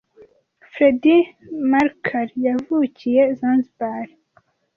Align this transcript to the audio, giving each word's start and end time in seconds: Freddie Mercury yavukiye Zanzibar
Freddie 0.73 1.27
Mercury 1.71 2.33
yavukiye 2.47 3.21
Zanzibar 3.39 4.07